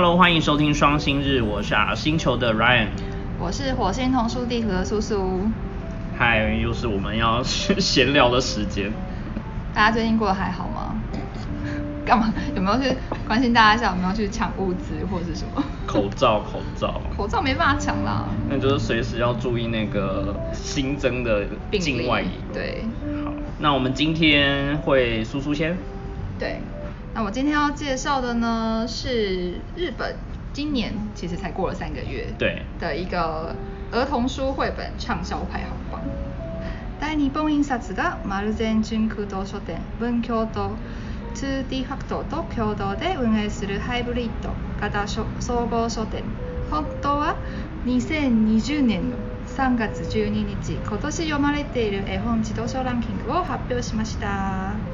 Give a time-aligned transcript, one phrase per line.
[0.00, 2.86] Hello，欢迎收听双星日，我是啊星球的 Ryan。
[3.36, 5.40] 我是火星童书地图的苏苏。
[6.16, 8.92] 嗨，又是我们要闲聊的时间。
[9.74, 10.94] 大家最近过得还好吗？
[12.06, 12.32] 干嘛？
[12.54, 12.96] 有没有去
[13.26, 13.90] 关心大家一下？
[13.90, 15.60] 有没有去抢物资或是什么？
[15.84, 17.00] 口罩，口罩。
[17.16, 18.26] 口罩没办法抢啦。
[18.48, 22.28] 那就是随时要注意那个新增的境外移。
[22.54, 22.84] 对。
[23.24, 25.76] 好，那我们今天会苏苏先。
[26.38, 26.60] 对。
[27.13, 30.15] 那我今天要介绍的呢是日本
[30.51, 33.55] 今年其实才过了三个月对的一个
[33.91, 36.01] 儿童书绘本畅销排行榜。
[36.99, 40.71] 大日本印刷が丸善純空洞書店文京と
[41.35, 46.23] 2D ファクトと共同で運営するハイブリッド型総合書店
[46.69, 47.35] 本当は
[47.85, 54.86] 2020年の3月12日今年読まれている絵本自動書ランキングを発表しました。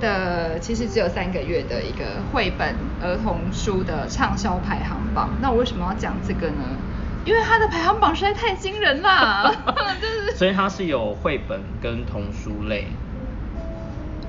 [0.00, 6.64] 的其实只有三个月的一个绘本儿童书的畅销排行榜，那我为什么要讲这个呢？
[7.24, 9.52] 因为它的排行榜实在太惊人啦！
[10.34, 12.86] 所以它是有绘本跟童书类。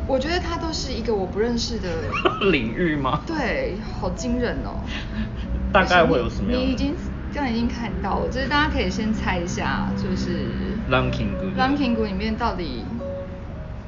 [0.07, 1.87] 我觉得它都是一个我不认识的
[2.51, 3.21] 领域吗？
[3.25, 4.83] 对，好惊人哦！
[5.71, 6.51] 大概会有什么？
[6.51, 6.93] 你已经
[7.33, 10.47] 这样已经看到了，就是大家可以先猜一下，就是
[10.89, 12.83] ranking ranking 里面到底。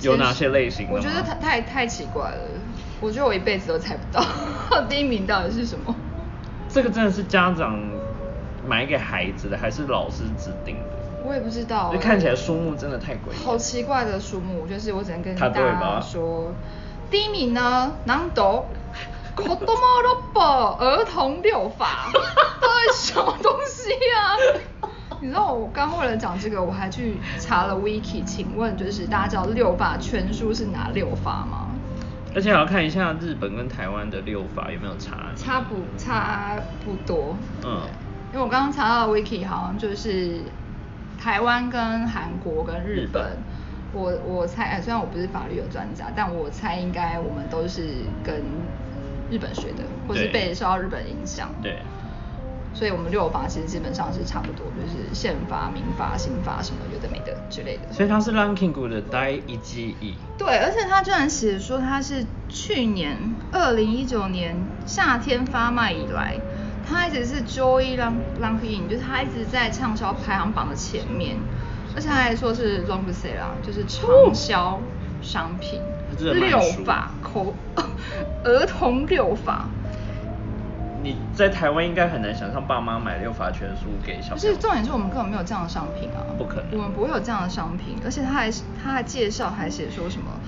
[0.03, 0.87] 有哪些类型？
[0.91, 2.37] 我觉得太太太奇怪了，
[3.01, 4.23] 我觉得我一辈子都猜不到
[4.89, 5.95] 第一名到底是什么。
[6.69, 7.79] 这个真的是家长
[8.67, 11.23] 买给孩子的，还是老师指定的？
[11.25, 11.91] 我也不知道。
[11.93, 13.45] 就看起来书目真的太诡异。
[13.45, 16.51] 好奇怪的书目，就是我只能跟大家说，
[17.09, 18.65] 第一名呢，难读
[19.35, 20.01] ，Kodomo
[20.33, 22.09] Robo 儿童六法，
[22.59, 24.89] 到底什么东西啊？
[25.23, 31.69] 你知道我刚为了讲这个，我还去查了 wiki，请问就是大家知道六法全书是哪六法吗？
[32.35, 35.29] 而且我要看一下日本跟台湾的六法有没有差。
[35.37, 37.37] 差不差不多。
[37.63, 37.83] 嗯。
[38.33, 40.41] 因为我刚刚查到 wiki，好像就是
[41.17, 43.37] 台湾跟韩国跟日本，
[43.93, 48.43] 我我猜，虽然我不是法律的专家，但我猜应该我们都是跟
[49.31, 51.49] 日本学的，或是被受到日本影响。
[51.61, 51.79] 对。
[52.73, 57.93] 所以我们六法其实基本上是差不多，就是宪法、民法、刑法什么有的没的之类的。
[57.93, 60.15] 所以它是 ranking 的第一记忆。
[60.37, 63.17] 对，而且他居然写说他是去年
[63.51, 66.35] 二零一九年夏天发卖以来，
[66.87, 67.97] 他一直是 joy
[68.41, 71.37] ranking，就是他一直在畅销排行榜的前面，
[71.95, 74.81] 而且他还说是 long seller，就是畅销
[75.21, 75.79] 商品。
[76.19, 77.55] 六法口
[78.43, 79.67] 儿童六法。
[81.02, 84.34] 你在台湾应该很难想象爸妈买六法全书给小。
[84.34, 86.26] 不是重点是我们根本没有这样的商品啊。
[86.36, 86.70] 不可能。
[86.72, 88.50] 我们不会有这样的商品，而且他还
[88.82, 90.40] 他还介绍还写说什么，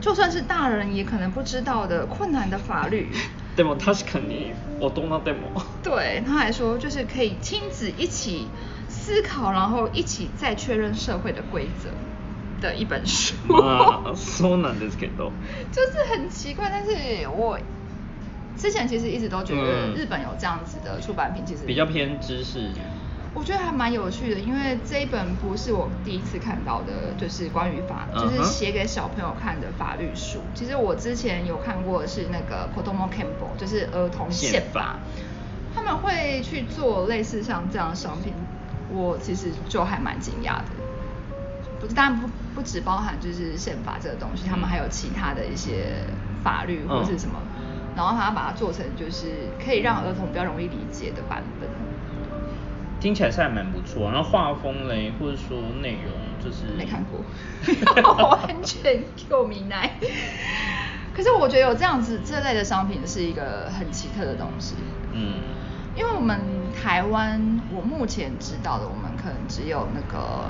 [0.00, 3.08] 就算是大人也可能不知道的困难的法律。
[3.54, 3.76] 对吗？
[3.78, 5.62] 他是肯定我懂了，对吗？
[5.82, 8.48] 对，他还说就是可以亲子一起
[8.88, 11.90] 思考，然后一起再确认社会的规则
[12.60, 13.34] 的一本书。
[13.54, 15.30] 啊，そうなんですけど。
[15.70, 17.60] 就是很奇怪，但是我。
[18.57, 22.71] 之前其实一直都觉得日本有这样子的出版品，其实比较偏知识。
[23.35, 30.39] 我觉得还蛮有趣的，因为这一本不是我第一次看到的，就是关于法，就是写给小朋友看的法律书。
[30.53, 34.99] 其实我之前有看过是那个 Kodomo Campbell，就是儿童宪法。
[35.73, 38.31] 他们会去做类似像这样的商品，
[38.91, 40.65] 我其实就还蛮惊讶的。
[41.79, 46.05] 不，当然不不只包含就是宪法这个东西，他们还有其他的一些
[46.43, 47.41] 法律或是什么。
[47.95, 51.69] 然后他把它做成就是可以让儿童比较容易理解的版本，
[52.99, 54.09] 听起来是还蛮不错。
[54.11, 56.11] 然后画风嘞，或者说内容
[56.43, 57.23] 就是没看过，
[58.29, 59.91] 完全够迷奶。
[61.13, 64.75] 可是我觉得有这样子这类的商品是一个很奇特的东西。
[65.11, 65.35] 嗯，
[65.95, 66.39] 因为我们
[66.73, 70.49] 台湾，我目前知道的，我们可能只有那个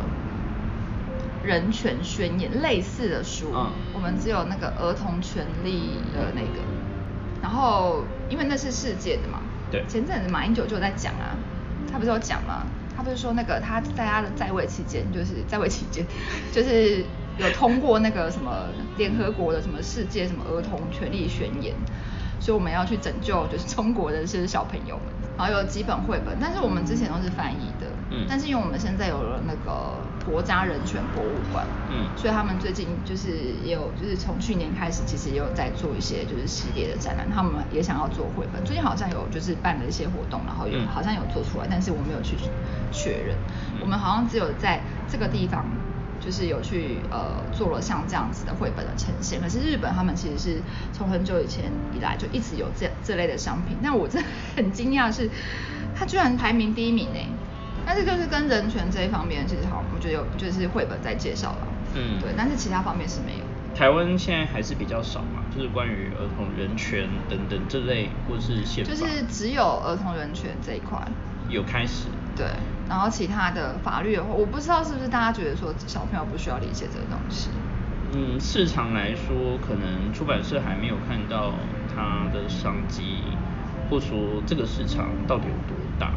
[1.43, 3.53] 人权宣言类似的书，
[3.93, 6.63] 我们只有那个儿童权利的那个。
[7.43, 9.83] 然后，因为那是世界的嘛，对。
[9.85, 11.35] 前阵子马英九就在讲啊，
[11.91, 12.63] 他不是有讲吗？
[12.95, 16.07] 他不是说那个他在他的在位期间，就是在位期间，
[16.53, 17.03] 就是
[17.37, 18.67] 有通过那个什么
[18.97, 21.75] 联合国的什么世界什么儿童权利宣言，
[22.39, 25.05] 所以我们要去拯救就是中国的这些小朋友们。
[25.35, 28.25] 然后有几本绘本，但是我们之前都是翻译的，嗯。
[28.29, 29.97] 但是因为我们现在有了那个。
[30.23, 33.27] 国家人权博物馆，嗯，所以他们最近就是
[33.61, 42.37] 也有，就是从去年开始，其实也有在做一些就是系列的展览，他们也想要做绘本，最近好像有就是办了一些活动，然后有好像有做出来，但是我没有去
[42.89, 43.35] 确认，
[43.81, 45.65] 我们好像只有在这个地方
[46.21, 49.41] 就是有去呃做了像这样子的绘本的呈现。
[49.41, 50.61] 可是日本他们其实是
[50.93, 53.75] 从很久以前以来就一直有这这类的商品。
[53.83, 55.29] 但我真的很惊讶是，
[55.93, 57.19] 它居然排名第一名呢。
[57.85, 63.43] 但是就是跟人权这一方面，其实好，我觉得有就是绘本在介绍了，嗯，对，但是其他方面是没有。
[63.75, 70.99] 台湾现在还是比较少嘛，就是关于儿童人权等等这类，或是宪法，就是只有儿童人权这一块
[71.49, 72.07] 有开始。
[72.35, 72.45] 对，
[72.87, 77.49] 然后其他的法律的话，我不知道是不是大家觉得说小朋友不需要理解这个东西。
[78.15, 81.53] 嗯，市场来说，可能出版社还没有看到
[81.95, 83.23] 它的商机，
[83.89, 86.13] 或说这个市场到底有多大。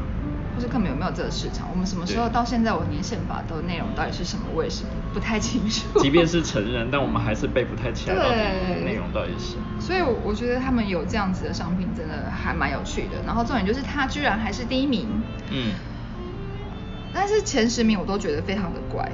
[0.56, 1.68] 或是根本有没有这个市场？
[1.70, 5.86] 我们什么时候到现在，我连宪法的内容到底是什么，我也是不太清楚。
[6.00, 9.56] 即便是成人，但我们还是背不太起来到底内容到底是。
[9.78, 13.22] 所以我觉得他们有这样子的商品，真的还蛮有趣的。
[13.26, 15.06] 然后重点就是他居然还是第一名。
[15.50, 15.74] 嗯。
[17.12, 19.10] 但是前十名我都觉得非常的乖。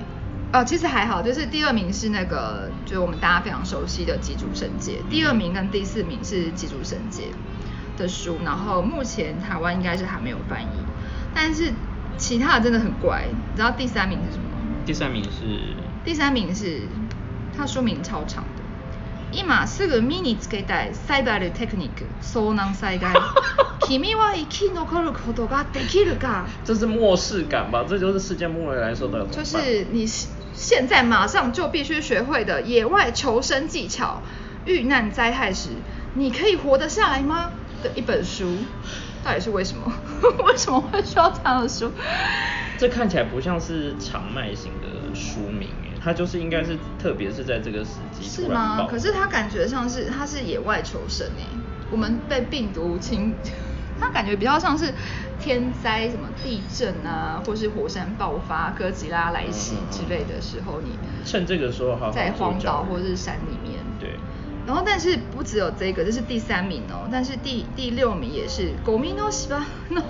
[0.52, 7.22] 哦，其实还好，就是第二名是那个，就是我们大家非常熟悉的《吉竹神界》，第二名跟第四名是《吉竹神界》
[7.98, 8.36] 的书。
[8.44, 10.66] 然后目前台湾应该是还没有翻译。
[11.33, 11.71] 但是
[12.17, 14.43] 其他的真的很怪，你知道第三名是什么？
[14.85, 15.29] 第三名是
[16.03, 16.81] 第三名是
[17.55, 18.63] 它书名超长的。
[19.31, 23.13] 今すぐ身につけたいサイバルテクニック遭難災害。
[23.87, 26.45] 君は生き残ることができるか？
[26.63, 27.85] 这是末世感吧？
[27.87, 29.25] 这就是世界末日来说的。
[29.27, 30.07] 就是你
[30.53, 34.21] 现在马上就必须学会的野外求生技巧。
[34.65, 35.69] 遇难灾害时，
[36.15, 37.51] 你可以活得下来吗？
[37.83, 38.57] 的一本书。
[39.23, 39.91] 到底是为什么？
[40.46, 41.92] 为什么会需要这样的书？
[42.78, 48.86] 这看起来不像是长卖型的书名诶，它就是应该是特别是在这个时机是吗？
[48.90, 51.46] 可是它感觉像是它是野外求生诶，
[51.90, 53.38] 我们被病毒侵，
[54.00, 54.92] 它感觉比较像是
[55.38, 64.18] 天灾什么地震啊，或是火山爆发、哥吉拉来袭之类的时候，你趁这个时候好在荒岛或者是山里面对。
[64.64, 67.08] 然后，但是不只有这个，这是第三名哦。
[67.10, 70.00] 但是第第六名也是《Gomino Shiba no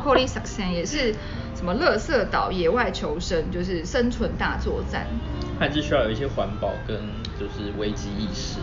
[0.00, 1.14] Kori Sakusen 也是
[1.54, 5.06] 什么乐色岛野外求生，就是生存大作战。
[5.58, 6.96] 还是需要有一些环保跟
[7.38, 8.58] 就是危机意识。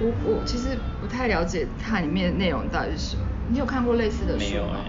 [0.00, 3.22] 我我其实不太了解它里面的内容到底是什么。
[3.48, 4.80] 你有看过类似的书吗？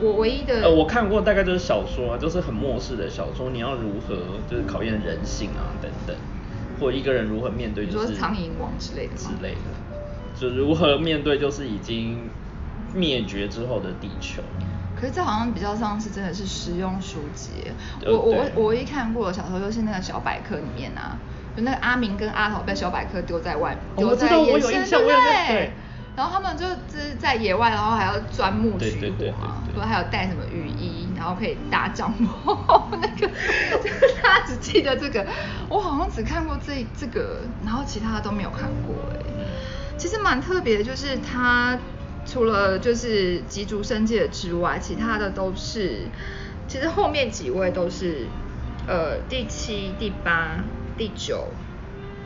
[0.00, 3.50] 我唯一的呃，我看过大概就是小说，就是很末世的小说。
[3.50, 4.16] 你要如何
[4.50, 6.16] 就是考验人性啊等等。
[6.80, 12.28] 或一个人如何面对，就是苍蝇王之类的之类的，就如何面对就是已经
[12.94, 14.42] 灭绝之后的地球。
[14.98, 17.50] 可是这好像比较像是真的是实用书籍。
[18.04, 21.16] 我我我一看过小说就是那个小百科里面啊，
[21.56, 25.70] 就那个阿明跟阿桃被小百科丢在外，丢在野生对。
[26.16, 32.58] 然后他们就是在野外，然后还要钻木取火嘛，说还有带什么雨衣，然后可以搭帐篷。
[33.00, 33.30] 那个
[34.68, 35.26] 记得这个，
[35.70, 39.16] 我好像只看过这这个，然后其他的都没有看过哎。
[39.96, 41.78] 其实蛮特别的，就是他
[42.26, 46.02] 除了就是吉竹生界之外，其他的都是，
[46.68, 48.26] 其实后面几位都是
[48.86, 50.62] 呃第七、第八、
[50.96, 51.48] 第九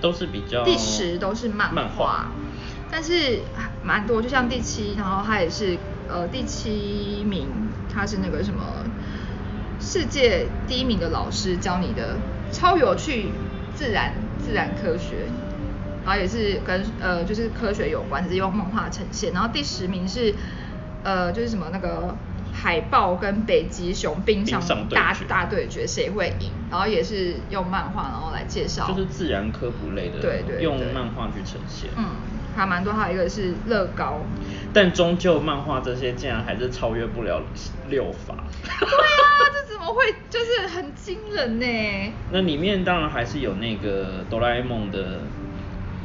[0.00, 2.32] 都是比较，第十都是漫画。
[2.90, 3.40] 但是
[3.82, 5.78] 蛮多，就像第七，然后他也是
[6.08, 7.48] 呃第七名，
[7.88, 8.84] 他是那个什么
[9.92, 12.16] 世界第一名的老师教你的
[12.50, 13.30] 超有趣
[13.74, 15.26] 自然自然科学，
[16.02, 19.34] 然后也是跟呃就是科学有关，只是用漫画呈现。
[19.34, 20.34] 然后第十名是
[21.04, 22.16] 呃就是什么那个
[22.54, 32.06] 海豹跟北极熊冰上大大对决谁会赢，然后也是用漫画然后来介绍，就是自然科普类的，对对，用漫画去呈现，嗯。
[32.54, 34.18] 还蛮多，还有一个是乐高，
[34.72, 37.42] 但终究漫画这些竟然还是超越不了
[37.88, 38.34] 六法。
[38.62, 40.14] 对啊，这怎么会？
[40.28, 42.12] 就是很惊人呢。
[42.30, 45.20] 那里面当然还是有那个哆啦 A 梦的，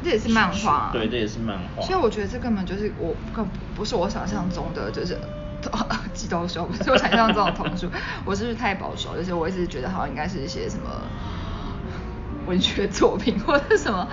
[0.02, 0.90] 这也是漫画。
[0.92, 1.82] 对，这也是漫画。
[1.82, 5.18] 所以我觉得这根本就是我更不是我想象中的，就是
[6.14, 7.88] 激动书，不是我想象中的童书。
[8.24, 9.16] 我是不是太保守？
[9.16, 11.02] 就是我一直觉得好像应该是一些什么
[12.46, 14.06] 文学作品或者什么，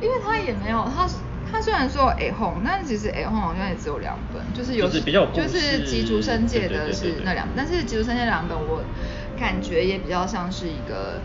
[0.00, 1.16] 因为他也没有，他是。
[1.50, 8.84] 他虽然说 A home，但其实 A home 好像也只有两本，就是有就是吉竹生界的是那两本，但是吉竹生界两本我
[9.38, 11.22] 感觉也比较像是一个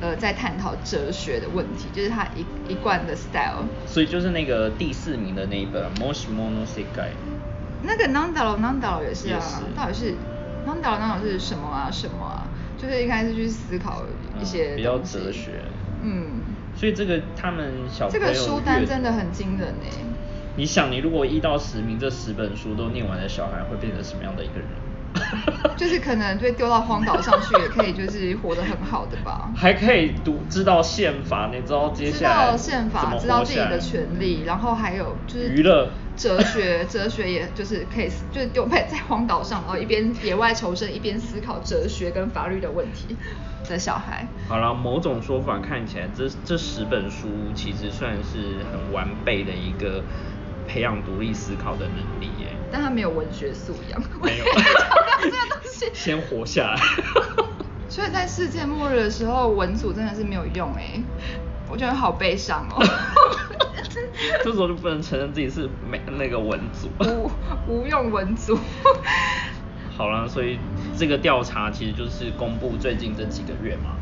[0.00, 3.64] 呃在探讨哲学的问题，就是他一一贯的 style。
[3.86, 7.12] 所以就是那个第四名的那一本 Moshi Mono Sekai。
[7.82, 10.14] 那个 Nandalo Nandalo 也是啊，到底是
[10.66, 12.48] Nandalo Nandalo 是什么啊什么啊？
[12.78, 14.02] 就是一开始去思考
[14.40, 15.62] 一些比较哲学，
[16.02, 16.40] 嗯。
[16.76, 19.88] 所以这个他们小这个书单真的很惊人哎！
[20.56, 24.68] 你想，你如果一到十名这十本书都念完的小孩，会变成什么样的一个人？
[25.76, 29.50] 就是可能被丢到荒岛上去，也可以就是活得很好的吧。
[29.56, 43.16] 还可以读知道宪法，你知道接知下来道宪法，怎么知道自己的活下来权利，然后还有就是娱乐哲学，哲学也就是可以就是丢在在荒岛上，然后一边野外求生，一边思考哲学跟法律的问题
[43.68, 44.26] 的小孩。
[44.48, 50.02] 好了，某种说法看起来，这这十本书其实算是很完备的一个
[50.68, 52.48] 培养独立思考的能力耶。
[52.70, 54.44] 但他没有文学素养，没有
[55.22, 55.90] 这个东西。
[55.92, 56.80] 先活下来。
[57.88, 61.00] 所以在世界末日的时候，文组真的是没有用哎，
[61.74, 62.80] 我觉得好悲伤哦。
[64.44, 66.88] 这时候就不能承认自己是没那个文组。
[67.00, 67.28] 无
[67.66, 68.56] 无用文组。
[69.96, 70.60] 好了，所以
[70.96, 73.96] 这个调查其实就是公布最近这几个月嘛。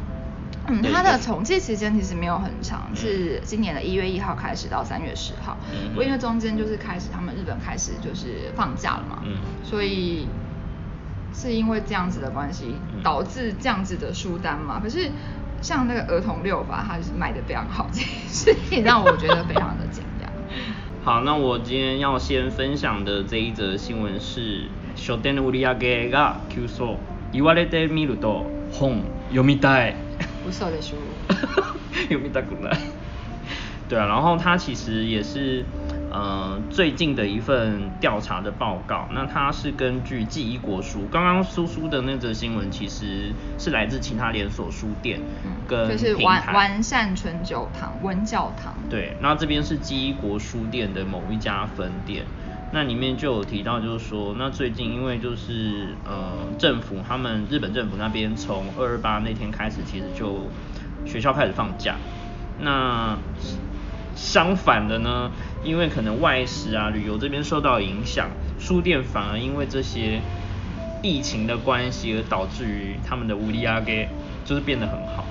[0.69, 5.57] 嗯，对它的就是统计时间其实没有很长，是今年的一月一号开始到三月十号。
[5.73, 10.29] 嗯不过因为中间就是开始他们日本开始就是放假了嘛，嗯所以
[11.33, 14.79] 是因为这样子的关系嗯导致这样子的书单嘛。
[14.79, 15.11] 可是
[15.62, 20.28] 像那个儿童六法，它就是卖的非常好，这件事情让我觉得非常的惊讶。
[21.04, 26.98] 好，那我今天要先分享的这一则新闻是書店の売り上げが急増
[27.32, 29.96] 言われてみると本読みたい
[30.46, 30.96] 不错的书，
[32.10, 32.78] 読みたくない。
[33.90, 35.64] 对啊，然后它其实也是
[36.13, 45.19] 呃最近的一份调查的报告，那它是根据记忆国书，刚刚苏苏的那则新闻其实是来自其他连锁书店
[45.67, 48.75] 跟嗯，就是完完善纯酒堂、温教堂。
[48.91, 52.25] 对，那这边是记忆国书店的某一家分店，
[52.73, 60.51] 那里面就有提到，就是说，那最近因为就是呃政府他们日本政府那边从二二八那天开始，其实就
[61.07, 61.97] 学校开始放假，
[62.61, 63.17] 那
[64.15, 65.31] 相反的呢，
[65.65, 70.21] 因为可能外食啊旅游这边受到影响，书店反而因为这些
[71.03, 74.09] 疫情的关系而导致于他们的无利压给
[74.45, 75.25] 就是变得很好。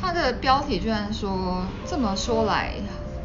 [0.00, 2.74] 他的标题居然说这么说来，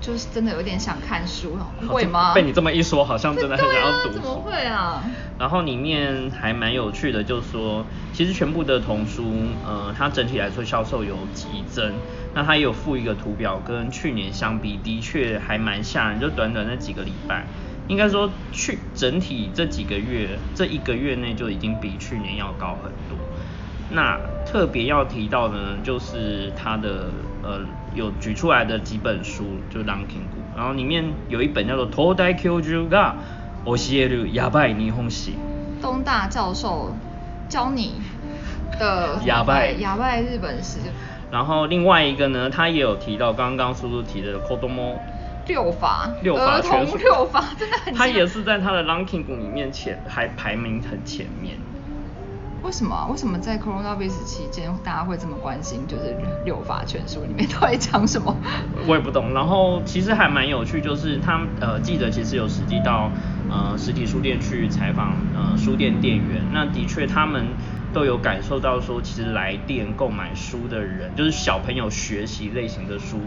[0.07, 2.33] 就是真的有点想看书哦，好会吗？
[2.33, 4.07] 被你这么一说，好像真的很想要读书。
[4.07, 5.03] 啊怎么会啊？
[5.37, 9.33] 然后里面还蛮有趣的，就是说，其实全部的童书，
[9.65, 11.93] 呃，它整体来说销售有急增。
[12.33, 16.21] 那它也有附一个图表，跟去年相比，的确还蛮吓人。
[16.21, 17.45] 就短短那几个礼拜，
[17.89, 23.17] 应该说去整体这几个月，这一个月内就已经比去年要高很多。
[23.89, 27.09] 那特别要提到的呢，就是它的
[27.43, 27.59] 呃
[27.96, 33.14] 有举出来的几本书，就 ranking 股，然后里面有一本叫做《東大教授が
[33.64, 35.30] 教えるやばい日本史》。
[35.82, 36.94] 东大教授
[37.48, 37.94] 教你
[38.78, 40.78] 的 哑巴哑巴日本史
[41.30, 44.96] 然后另外一个呢，他也有提到刚刚叔叔提的 Kodomo
[45.46, 51.56] 六法，六法儿全书童六法真的很他惊也是在他的 ranking 股里面前还排名很前面。
[52.63, 53.07] 为什么？
[53.09, 55.87] 为什么在 coronavirus 期间大家会这么关心？
[55.87, 58.35] 就是六法全书里面到底讲什么？
[58.87, 59.33] 我也不懂。
[59.33, 63.09] 然后其实还蛮有趣，就是他们呃记者其实有实际到
[63.49, 67.47] 呃实体书店去采访呃书店店员，那的确他们
[67.93, 73.19] 都有感受到说，其实来店购买书的人，就是小朋友学习类型的书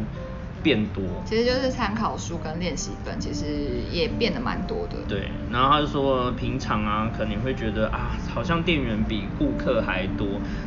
[0.63, 1.03] 变多。
[1.25, 3.47] 其实就是参考书跟练习本，其实
[3.91, 4.97] 也变得蛮多的。
[5.09, 10.27] 对，然后他就说，平常啊，可能会觉得啊，好像店员比顾客还多。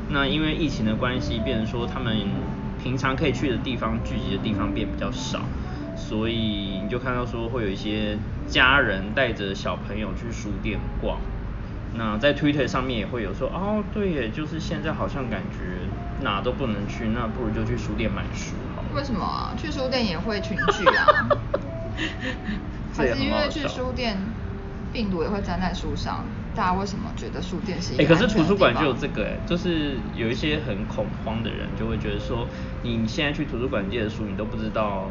[0.10, 2.18] 那因为疫情的关系，变成说他们
[2.82, 5.42] 平常可以去的地方、聚集的地方变比较少，
[5.96, 11.20] 所以你就看到说会有一些家人带着小朋友去书店逛。
[11.96, 15.88] 那在 Twitter 上面也会有说，哦，对耶，就是现在好像感觉
[16.24, 18.56] 哪都不能去，那不如就去书店买书。
[18.96, 19.54] 为什么啊？
[19.58, 21.06] 去书店也会群聚啊？
[22.96, 24.18] 还是因为去书店，
[24.92, 26.26] 病毒也会粘在书上？
[26.56, 32.48] 大家为什么觉得书店是一哎、可是图书馆就有这个哎、就是有一些很恐慌的人就会觉得说，
[32.84, 35.10] 你现在去图书馆借的书，你都不知道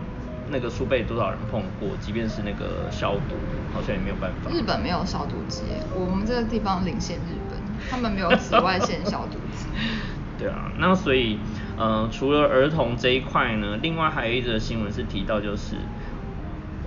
[0.51, 3.35] 那个书被多少人碰过，即便是那个消毒，
[3.75, 4.53] 好像也没有办法。
[4.53, 5.63] 日本没有消毒机，
[5.93, 7.59] 我们这个地方领先日本，
[7.91, 9.67] 他们没有紫外线消毒机。
[10.39, 11.41] 对啊，那所以
[11.82, 15.76] 呃，除了儿童这一块呢，另外还有一则新闻是提到就是。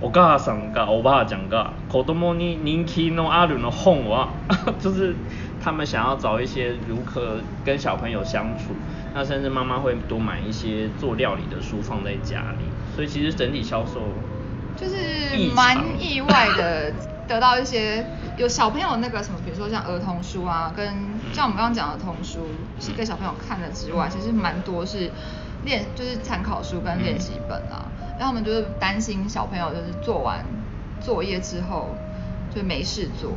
[0.03, 4.29] お母さんがおばあちゃんが子供に人気のあるの本は，
[4.79, 5.13] 就是
[5.63, 8.73] 他们想要找一些如何跟小朋友相处，
[9.13, 14.01] 那甚至妈妈会多买一些做料理的书放在家里，所以其实整体销售
[14.75, 16.91] 就是异常蛮意外的
[17.28, 18.06] 得到一些
[18.36, 20.94] 有小朋友那个什么，比如说像儿童书啊，跟
[21.32, 22.46] 像我们刚刚讲的童书
[22.80, 25.10] 是给小朋友看的之外，其实蛮多是
[25.64, 30.44] 练就是参考书跟练习本啊，然后他们就是担心小朋友就是做完
[31.00, 31.96] 作业之后
[32.54, 33.32] 就没事做，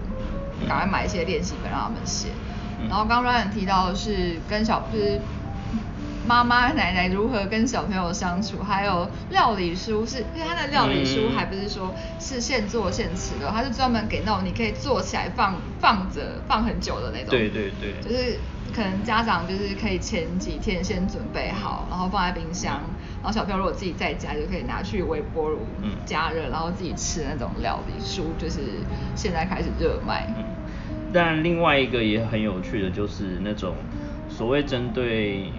[0.68, 2.30] 赶快买一些练习本让他们写。
[2.88, 5.20] 然后刚刚 Ryan 提到的是跟小就是
[6.30, 17.30] 妈妈奶奶如何跟小朋友相处，还有料理书是，因为他的料理书嗯还不是说是现做现吃的，他是专门给那种你可以做起来放放着放很久的那种。
[17.32, 18.40] 对对对就是
[18.72, 22.74] 可能家长就是可以前几天先准备好，然后放在冰箱，
[23.24, 28.62] 然后小朋友如果自己在家就可以拿去微波炉嗯加热，然后自己吃那种料理书，就是
[29.16, 30.28] 现在开始热卖。
[30.38, 30.46] 嗯，
[31.12, 33.78] 但另外一个也很有趣的就是那种
[34.30, 35.52] 所谓针对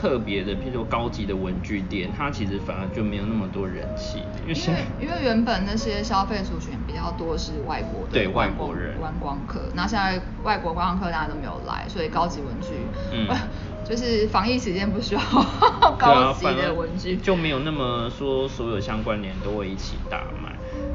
[0.00, 12.68] 特别的，譬如说高级的文具店，它其实反而就没有那么多人气，因为因为因为原本那些消费族群比较多是外国的对外国人观光客，那现在外国观光客大家都没有来，所以高级文具，
[13.12, 13.26] 嗯
[13.84, 15.20] 就是防疫期间不需要
[15.98, 20.52] 高啊，级的文具，就没有那么说所有相关联都会一起大卖。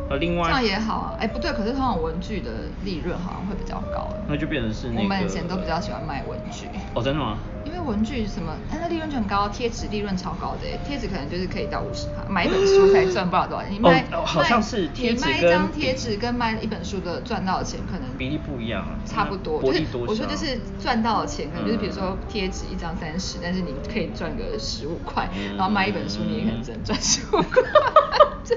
[0.10, 1.16] 呃，另外这样也好啊。
[1.18, 2.52] 哎，不对，可是通常文具的
[2.84, 4.08] 利润好像会比较高。
[4.28, 6.68] 那就变成是那个我们以前都比较喜欢卖文具。
[6.94, 7.40] 哦，真的吗？
[7.86, 13.74] 文具什么，哎，那利润就很高，贴纸利润超高的耶，贴纸可能就是可以到五十块，买一本书才赚不了多少钱。
[13.74, 19.60] 你卖、哦好像是贴纸你卖一张贴纸跟卖一本书的赚到的钱可能比例不一样啊差不多。
[19.60, 27.62] 薄就是我说就是赚到的钱，可能就是嗯比如说贴纸一张三十，但是你可以赚个十五块，嗯然后卖一本书你也可能只能赚十五块。
[28.46, 28.56] 这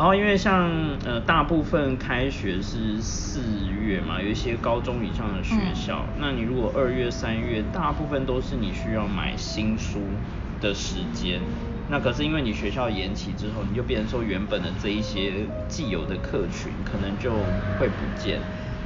[0.00, 0.66] 然后因为像
[1.04, 10.00] 呃大部分开学是四月嘛，有一些高中以上的学校，嗯那你如果二月、三月，大部分都是你需要买新书
[10.58, 11.38] 的时间。
[11.90, 15.34] 那可是因为你学校延期之后，你就变成说原本的这一些
[15.68, 17.44] 既有的客群可能就
[17.78, 18.40] 会不见，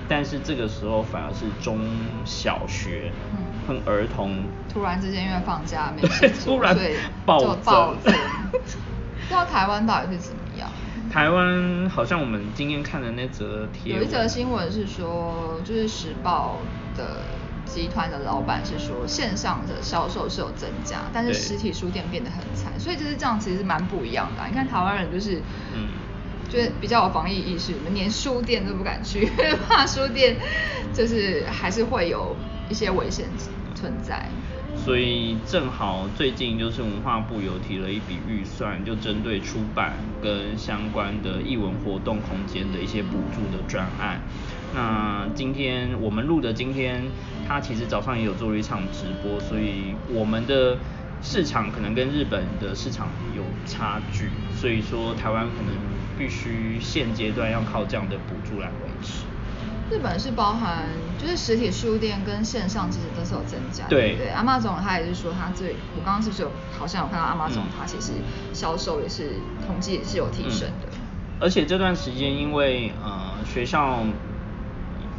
[0.09, 1.78] 但是这个时候反而是中
[2.25, 8.12] 小学嗯和儿童突然之间因为放假没事对 做，突然所以暴就暴增增。
[9.25, 10.43] 不知道台湾到底是怎么样？
[11.14, 16.56] 台湾好像我们今天看的那则贴文，有一则新闻是说，就是时报
[16.96, 17.22] 的
[17.64, 25.40] 集团的老板是说，线上的销售是有增加，但是实体书店变得很惨，所以就是这样，其实蛮不一样的啊、你看台湾人就是，
[25.72, 25.87] 嗯。
[26.48, 30.37] 就是比较有防疫意识，我们连书店都不敢去，因 为怕书店
[30.92, 32.37] 就是还是会有
[32.68, 33.27] 一些危险
[33.74, 34.29] 存在。
[34.85, 44.20] 所以正好最近就是文化部有提了一笔预算，就针对出版跟相关的艺文活动空间的一些补助的专案。
[44.75, 47.03] 那今天我们录的今天，
[47.49, 50.77] 他其实早上也有做了一场直播，所以我们的
[51.23, 55.75] 市场可能跟日本的市场有差距，所以说台湾可能
[56.18, 59.25] 必须现阶段要靠这样的补助来维持。
[59.90, 64.29] 日本是包含就是实体书店跟线上其实都是有增加，对不对？
[64.31, 68.12] 阿妈总他也是说他最，我刚刚是不是有好像有看到阿妈总嗯他其实
[68.53, 69.35] 销售也是
[69.66, 70.88] 统计也是有提升的。
[70.90, 70.99] 嗯
[71.40, 73.99] 而且这段时间因为呃学校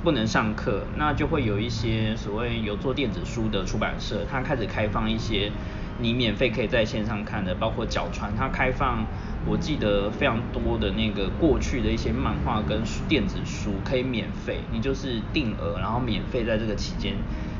[0.06, 5.52] 不能上课，那就会有一些所谓有做电子书的出版社，它开始开放一些
[6.00, 9.08] 你免费可以在线上看的，包括角川，它开放
[9.48, 17.16] 我记得非常多的那个过去的一些漫画跟电子书可以免费，你就是定额，然后免费在这个期间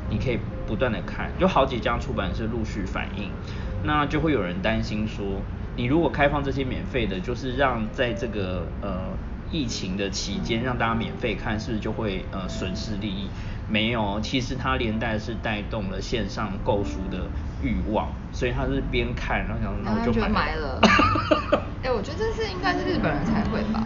[0.08, 3.28] 你可以不断的看，有好几家出版社陆续反映，
[3.82, 5.42] 那就会有人担心说，
[5.74, 9.18] 你如果开放这些免费的，就是让在这个呃
[9.50, 13.28] 疫情的期间让大家免费看，是不是就会呃损失利益？
[13.68, 17.28] 没有，其实它连带是带动了线上购书的
[17.62, 20.80] 欲望，所以他是边看然后想，那然后就我买买了。
[21.82, 23.84] 哎、我觉得这是应该是日本人才会吧。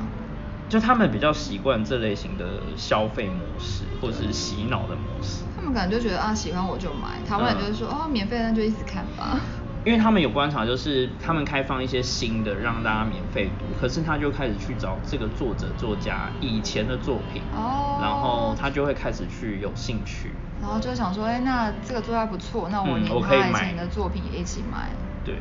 [0.69, 5.43] 就他们比较习惯这类型的消费模式，或者是洗脑的模式。
[5.57, 7.19] 他们可能就觉得啊，喜欢我就买。
[7.27, 9.41] 台湾人就是说，哦，免费那就一直看吧。
[9.85, 17.99] 因为他们有观察，就是他们开放一些新的让大家免费读，可是他就开始去找这个作者作家以前的作品，哦。
[18.03, 20.33] 然后他就会开始去有兴趣。
[20.61, 24.91] 然后就想说，哎、那这个作家不错，那我嗯连以买他以前的作品也一起买。
[25.25, 25.37] 对，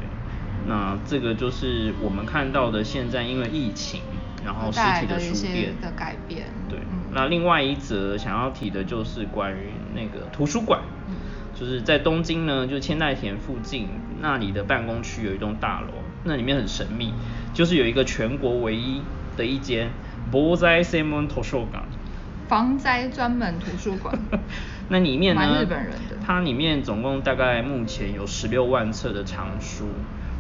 [0.65, 4.01] 那这个就是我们看到的现在因为疫情，
[4.45, 5.73] 然后实体的书店。
[5.81, 6.45] 的改变。
[6.69, 7.11] 对，嗯。
[7.11, 11.15] 那另外一则想要提的就是关于那个图书馆，嗯。
[11.53, 13.89] 就是在东京呢，就千代田附近
[14.21, 15.87] 那里的办公区有一栋大楼，
[16.23, 17.13] 那里面很神秘，
[17.53, 19.01] 就是有一个全国唯一
[19.37, 19.89] 的一间
[20.31, 21.83] 防灾専門図書館。
[22.47, 24.17] 防灾专门图书馆。
[24.89, 29.85] 那里面呢，日本人的它里面总共大概目前有十六万册的藏书，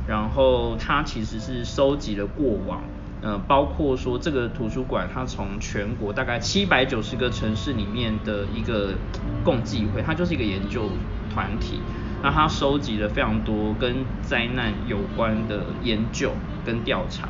[0.07, 2.81] 然后它其实是收集了过往，
[3.21, 8.95] 呃，包括说这个图书馆它从全国大概七百九十个城市里面的一个
[9.43, 10.89] 共济会，它就是一个研究
[11.31, 11.79] 团体。
[12.21, 16.33] 那他收集了非常多跟灾难有关的研究
[16.65, 17.29] 跟调查，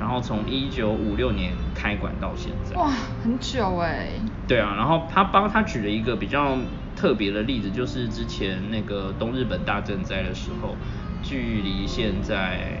[0.00, 2.76] 然后从一九五六年开馆到现在。
[2.76, 2.90] 哇，
[3.22, 4.08] 很久哎。
[4.48, 6.56] 对啊，然后他帮他举了一个比较
[6.94, 10.76] 特别的例子，就是之前那个东日本大震灾的时候，
[11.22, 12.80] 距离现在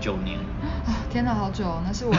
[0.00, 0.38] 九年。
[0.86, 1.80] 啊，天哪，好久！
[1.84, 2.14] 那是我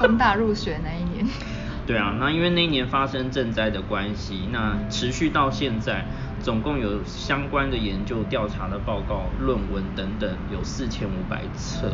[0.00, 1.26] 东大入学那一年。
[1.86, 6.04] 对啊，那因为那一年发生震灾的关系，那持续到现在，
[6.48, 11.92] 总共有相关的研究、调查的报告、论文等等，有四千五百册。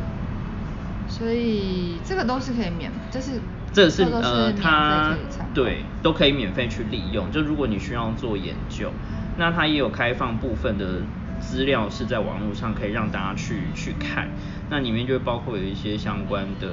[1.09, 3.41] 所以这个都是可以免，就是
[3.73, 5.17] 这是呃，它
[5.53, 7.33] 对都可以免费去利用。
[7.33, 8.93] 就如果你需要做研究，
[9.37, 11.03] 那它也有开放部分的
[11.41, 14.29] 资料是在网络上可以让大家去去看。
[14.71, 16.69] 那里面就会包括有一些相关的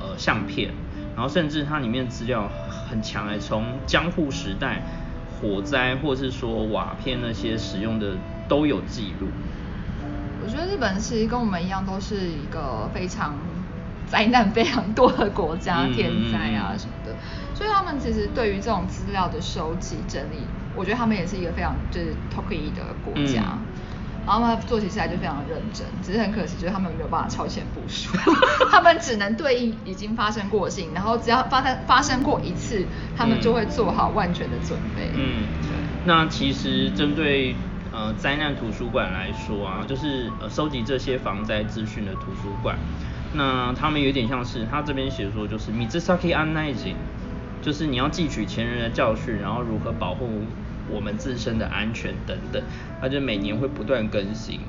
[0.00, 0.70] 呃相片。
[1.14, 2.50] 然后甚至它里面资料
[2.88, 4.82] 很强哎，从江户时代
[5.40, 8.14] 火灾或是说瓦片那些使用的
[8.48, 9.28] 都有记录。
[10.42, 13.34] 我觉得日本其实跟我们一样，都是一个非常
[14.06, 17.12] 灾难非常多的国家，天灾啊什么的，
[17.54, 20.46] 所以他们其实对于这种资料的收集整理，
[20.76, 23.58] 我觉得他们也是一个非常就是 t o k y 的国家。
[24.26, 28.10] 然后他们做起事来就非常认真，只是很可惜，就是他们没有办法超前部署，
[28.70, 32.84] 他们只能对应已经发生过性，然后只要发生发生过一次，
[33.16, 35.08] 他们就会做好万全的准备。
[35.14, 35.70] 嗯，对。
[36.04, 37.54] 那其实针对
[37.92, 42.76] 呃灾难图书馆来说啊，就是呃收集这些防灾资讯的图书馆，
[43.34, 46.96] 那他们有点像是他这边写说就是 Mitsaki Anizing，
[47.62, 50.42] 就是你要汲取前人的教训，然后如何保护。
[50.88, 52.62] 我们自身的安全等等，
[53.00, 54.60] 它就每年会不断更新。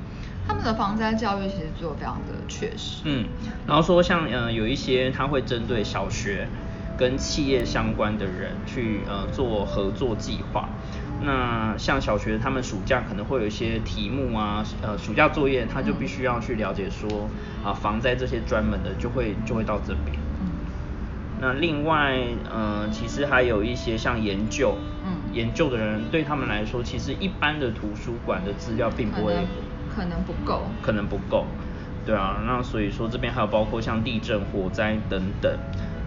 [0.46, 3.02] 他们的防灾教育其实做的非常的确实。
[3.04, 3.26] 嗯，
[3.66, 6.48] 然后说像呃有一些他会针对小学
[6.96, 10.70] 跟企业相关的人去呃做合作计划。
[11.20, 17.28] 那像小学他们暑假可能会有一些题目啊，呃暑假作业他就必须要去了解说
[17.62, 20.16] 啊防灾这些专门的就会就会到这边。
[21.40, 22.18] 那另外，
[22.50, 29.34] 呃，其实还有一些像研究，嗯，研究的人对他们来说，其实一般的图书馆的资料并不会，
[29.94, 31.46] 可能不够，可能不够，
[32.04, 35.52] 对啊，那所以说这边还有包括像地震、火灾等等，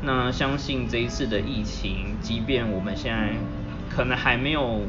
[0.02, 3.34] 那相信这一次的疫情，即便我们现在
[3.90, 4.82] 可能还没有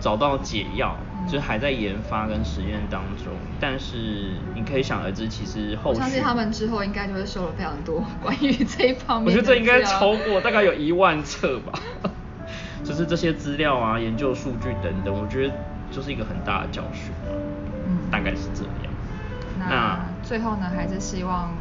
[0.00, 0.96] 找到解药。
[1.30, 9.26] 就还在研发跟实验当中，但是你可以想而知，其实后续相信他们之后应该就会收了非常多 关于这一方面。
[9.26, 11.78] 我觉得这应该超过大概有一万册吧，
[12.84, 15.54] 就是这些资料啊、研究数据等等，我觉得
[15.90, 17.12] 就是一个很大的教训。
[17.86, 18.92] 嗯，大概是这样。
[19.58, 21.52] 那最后呢，还是希望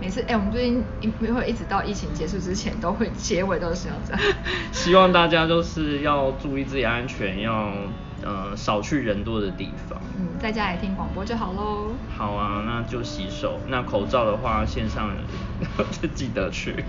[0.00, 4.22] 每次哎，我们最近一会一直到疫情结束之前，都会结尾都是要这样。
[4.72, 7.72] 希望大家就是要注意自己安全，要。
[8.20, 9.96] 呃，少去人多的地方。
[10.18, 11.92] 嗯，在家里听广播就好喽。
[12.16, 12.57] 好啊，那
[12.88, 13.60] 就洗手。
[13.68, 15.10] 那口罩的话，线上
[16.00, 16.84] 就记得去。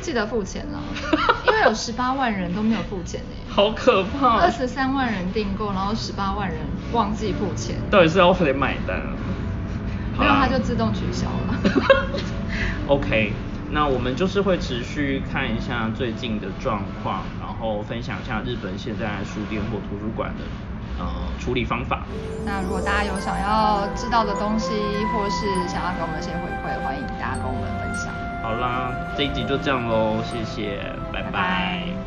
[0.00, 0.80] 记得付钱了，
[1.46, 3.36] 因为有十八万人都没有付钱呢。
[3.48, 4.38] 好可怕！
[4.40, 6.58] 二十三万人订购，然后十八万人
[6.92, 7.76] 忘记付钱。
[7.90, 9.12] 到底是要谁买单啊？
[10.18, 11.58] 没有，它就自动取消了。
[12.88, 13.32] OK，
[13.70, 20.44] 那我们就是会持续看一下最近的状况，然后分享一下日本现在书店或图书馆的。
[20.98, 21.06] 呃，
[21.38, 22.02] 处理方法。
[22.44, 24.70] 那如果大家有想要知道的东西，
[25.12, 28.12] 或是想要给我们一些回馈，欢迎大家跟我们分享。
[28.42, 30.80] 好啦，这一集就这样喽，谢谢，
[31.12, 31.97] 拜拜。